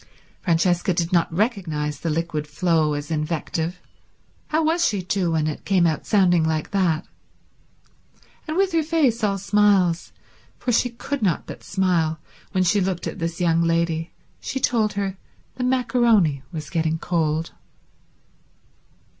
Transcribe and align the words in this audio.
Francesca 0.41 0.95
did 0.95 1.13
not 1.13 1.31
recognize 1.31 1.99
the 1.99 2.09
liquid 2.09 2.47
flow 2.47 2.95
as 2.95 3.11
invective; 3.11 3.79
how 4.47 4.63
was 4.63 4.83
she 4.83 5.03
to, 5.03 5.29
when 5.29 5.45
it 5.45 5.63
came 5.63 5.85
out 5.85 6.07
sounding 6.07 6.43
like 6.43 6.71
that? 6.71 7.05
And 8.47 8.57
with 8.57 8.71
her 8.71 8.81
face 8.81 9.23
all 9.23 9.37
smiles, 9.37 10.11
for 10.57 10.71
she 10.71 10.89
could 10.89 11.21
not 11.21 11.45
but 11.45 11.63
smile 11.63 12.17
when 12.51 12.63
she 12.63 12.81
looked 12.81 13.05
at 13.05 13.19
this 13.19 13.39
young 13.39 13.61
lady, 13.61 14.09
she 14.39 14.59
told 14.59 14.93
her 14.93 15.17
the 15.57 15.63
maccaroni 15.63 16.41
was 16.51 16.71
getting 16.71 16.97
cold. 16.97 17.51